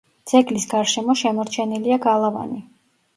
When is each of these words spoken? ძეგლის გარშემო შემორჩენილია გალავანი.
ძეგლის 0.29 0.63
გარშემო 0.71 1.15
შემორჩენილია 1.19 1.99
გალავანი. 2.07 2.59